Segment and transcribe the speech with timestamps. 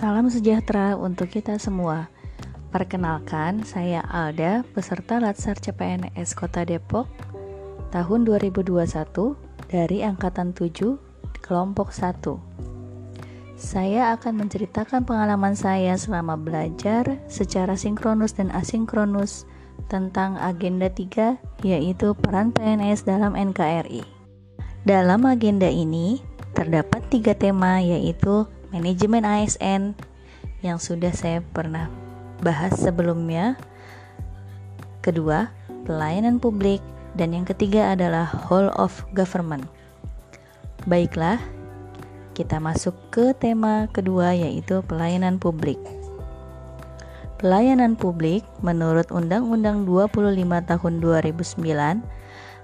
[0.00, 2.08] Salam sejahtera untuk kita semua.
[2.72, 7.04] Perkenalkan, saya Alda, peserta Latsar CPNS Kota Depok
[7.92, 8.80] tahun 2021
[9.68, 10.96] dari angkatan 7
[11.44, 12.16] kelompok 1.
[13.60, 19.44] Saya akan menceritakan pengalaman saya selama belajar secara sinkronus dan asinkronus
[19.92, 24.00] tentang agenda 3 yaitu peran PNS dalam NKRI.
[24.80, 26.24] Dalam agenda ini
[26.56, 29.98] terdapat tiga tema yaitu manajemen ASN
[30.62, 31.90] yang sudah saya pernah
[32.42, 33.58] bahas sebelumnya.
[35.02, 35.50] Kedua,
[35.84, 36.78] pelayanan publik
[37.18, 39.66] dan yang ketiga adalah whole of government.
[40.86, 41.42] Baiklah,
[42.32, 45.76] kita masuk ke tema kedua yaitu pelayanan publik.
[47.40, 50.20] Pelayanan publik menurut Undang-Undang 25
[50.68, 52.19] tahun 2009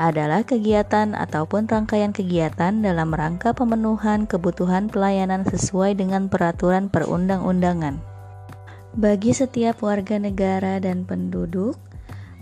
[0.00, 8.00] adalah kegiatan ataupun rangkaian kegiatan dalam rangka pemenuhan kebutuhan pelayanan sesuai dengan peraturan perundang-undangan.
[8.96, 11.76] Bagi setiap warga negara dan penduduk,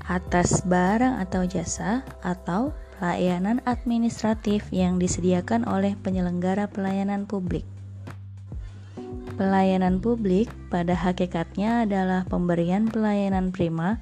[0.06, 7.66] atas barang atau jasa atau pelayanan administratif yang disediakan oleh penyelenggara pelayanan publik.
[9.34, 13.98] Pelayanan publik pada hakikatnya adalah pemberian pelayanan prima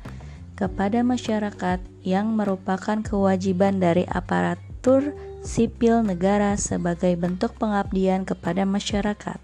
[0.56, 5.12] kepada masyarakat yang merupakan kewajiban dari aparatur
[5.44, 9.38] sipil negara sebagai bentuk pengabdian kepada masyarakat.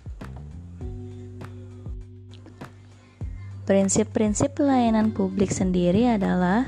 [3.62, 6.66] Prinsip-prinsip pelayanan publik sendiri adalah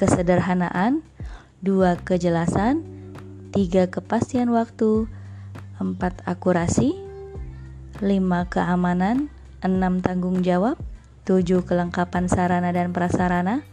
[0.00, 1.04] kesederhanaan,
[1.60, 2.80] dua kejelasan,
[3.52, 5.04] tiga kepastian waktu,
[5.76, 6.96] empat akurasi,
[8.00, 9.28] lima keamanan,
[9.60, 10.80] enam tanggung jawab,
[11.26, 13.66] 7 kelengkapan sarana dan prasarana,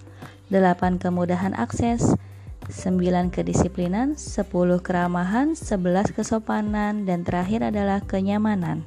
[0.49, 2.17] 8 kemudahan akses,
[2.65, 4.49] 9 kedisiplinan, 10
[4.81, 8.81] keramahan, 11 kesopanan, dan terakhir adalah kenyamanan.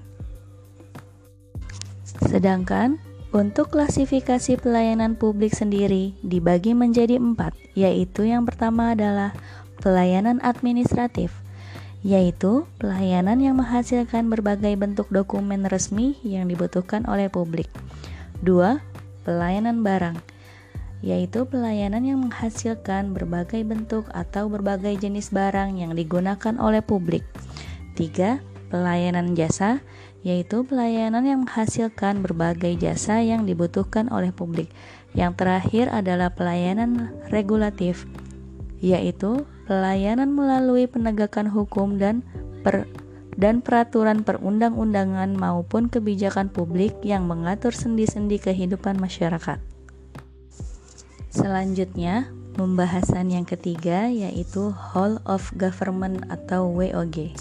[2.26, 2.98] Sedangkan
[3.30, 9.36] untuk klasifikasi pelayanan publik sendiri dibagi menjadi empat, yaitu yang pertama adalah
[9.78, 11.30] pelayanan administratif,
[12.00, 17.68] yaitu pelayanan yang menghasilkan berbagai bentuk dokumen resmi yang dibutuhkan oleh publik.
[18.44, 18.84] Dua,
[19.24, 20.16] pelayanan barang,
[21.00, 27.24] yaitu pelayanan yang menghasilkan berbagai bentuk atau berbagai jenis barang yang digunakan oleh publik.
[27.96, 29.80] Tiga, pelayanan jasa,
[30.26, 34.68] yaitu pelayanan yang menghasilkan berbagai jasa yang dibutuhkan oleh publik.
[35.16, 38.04] Yang terakhir adalah pelayanan regulatif,
[38.84, 42.20] yaitu pelayanan melalui penegakan hukum dan
[42.60, 42.84] per
[43.36, 49.60] dan peraturan perundang-undangan maupun kebijakan publik yang mengatur sendi-sendi kehidupan masyarakat.
[51.28, 57.36] Selanjutnya, pembahasan yang ketiga yaitu Whole of Government atau WOG.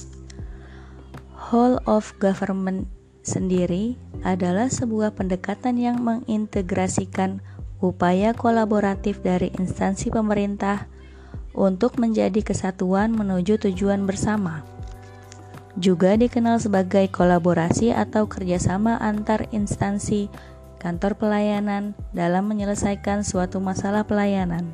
[1.48, 2.92] Whole of Government
[3.24, 3.96] sendiri
[4.28, 7.40] adalah sebuah pendekatan yang mengintegrasikan
[7.80, 10.92] upaya kolaboratif dari instansi pemerintah
[11.56, 14.75] untuk menjadi kesatuan menuju tujuan bersama
[15.76, 20.32] juga dikenal sebagai kolaborasi atau kerjasama antar instansi
[20.80, 24.72] kantor pelayanan dalam menyelesaikan suatu masalah pelayanan.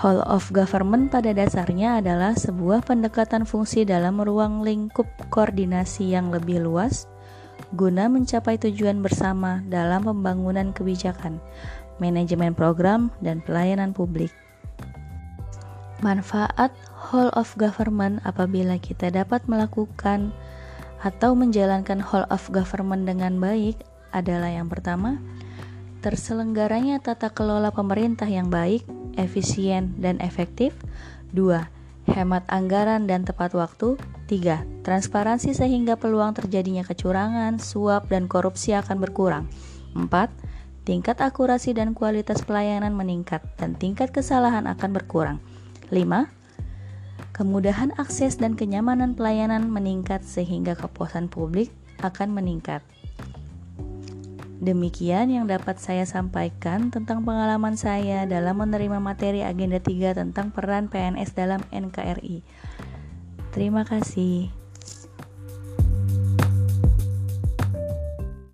[0.00, 6.64] Whole of government pada dasarnya adalah sebuah pendekatan fungsi dalam ruang lingkup koordinasi yang lebih
[6.64, 7.04] luas
[7.76, 11.38] guna mencapai tujuan bersama dalam pembangunan kebijakan,
[12.02, 14.32] manajemen program, dan pelayanan publik.
[16.00, 20.32] Manfaat whole of government apabila kita dapat melakukan
[21.04, 23.76] atau menjalankan whole of government dengan baik
[24.08, 25.20] adalah yang pertama,
[26.00, 28.80] terselenggaranya tata kelola pemerintah yang baik,
[29.20, 30.72] efisien, dan efektif.
[31.36, 31.68] Dua,
[32.08, 34.00] hemat anggaran dan tepat waktu.
[34.24, 39.44] Tiga, transparansi sehingga peluang terjadinya kecurangan, suap, dan korupsi akan berkurang.
[39.92, 40.32] Empat,
[40.88, 45.38] tingkat akurasi dan kualitas pelayanan meningkat dan tingkat kesalahan akan berkurang.
[45.90, 46.30] 5.
[47.34, 52.86] Kemudahan akses dan kenyamanan pelayanan meningkat sehingga kepuasan publik akan meningkat.
[54.60, 60.92] Demikian yang dapat saya sampaikan tentang pengalaman saya dalam menerima materi agenda 3 tentang peran
[60.92, 62.44] PNS dalam NKRI.
[63.56, 64.59] Terima kasih.